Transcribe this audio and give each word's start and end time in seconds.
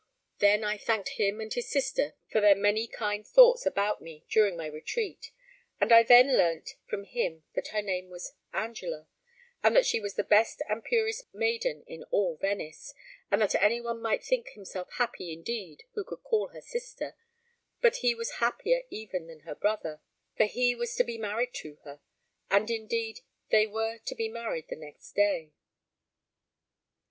Then 0.39 0.63
I 0.63 0.79
thanked 0.79 1.09
him 1.09 1.39
and 1.39 1.53
his 1.53 1.69
sister 1.69 2.15
for 2.31 2.41
their 2.41 2.55
many 2.55 2.87
kind 2.87 3.23
thoughts 3.27 3.67
about 3.67 4.01
me 4.01 4.25
during 4.27 4.57
my 4.57 4.65
retreat, 4.65 5.29
and 5.79 5.91
I 5.91 6.01
then 6.01 6.35
learnt 6.35 6.71
from 6.89 7.03
him 7.03 7.43
that 7.53 7.67
her 7.67 7.83
name 7.83 8.09
was 8.09 8.33
Angela, 8.51 9.07
and 9.61 9.75
that 9.75 9.85
she 9.85 9.99
was 9.99 10.15
the 10.15 10.23
best 10.23 10.63
and 10.67 10.83
purest 10.83 11.31
maiden 11.35 11.83
in 11.85 12.03
all 12.05 12.35
Venice, 12.37 12.95
and 13.29 13.43
that 13.43 13.53
anyone 13.61 14.01
might 14.01 14.23
think 14.23 14.47
himself 14.53 14.91
happy 14.93 15.31
indeed 15.31 15.83
who 15.93 16.03
could 16.03 16.23
call 16.23 16.47
her 16.47 16.61
sister, 16.61 17.15
but 17.79 17.93
that 17.93 17.99
he 17.99 18.15
was 18.15 18.37
happier 18.37 18.81
even 18.89 19.27
than 19.27 19.41
her 19.41 19.53
brother, 19.53 20.01
for 20.35 20.45
he 20.45 20.73
was 20.73 20.95
to 20.95 21.03
be 21.03 21.19
married 21.19 21.53
to 21.53 21.75
her, 21.83 22.01
and 22.49 22.71
indeed 22.71 23.19
they 23.51 23.67
were 23.67 23.99
to 23.99 24.15
be 24.15 24.27
married 24.27 24.65
the 24.67 24.75
next 24.75 25.11
day. 25.11 25.51